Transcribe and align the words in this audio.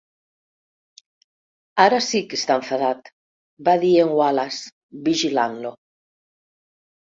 "Ara 1.83 1.99
sí 2.07 2.23
que 2.33 2.39
està 2.41 2.57
enfadat", 2.63 3.13
va 3.69 3.77
dir 3.87 3.95
en 4.07 4.17
Wallace, 4.23 4.77
vigilant-lo. 5.13 5.77